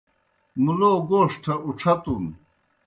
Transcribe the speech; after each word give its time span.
مُلَو 0.63 0.91
گوݜٹھہ 1.09 1.53
اُڇَھتُن۔ 1.65 2.23